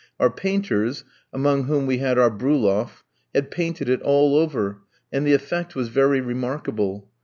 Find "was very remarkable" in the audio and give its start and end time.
5.75-7.11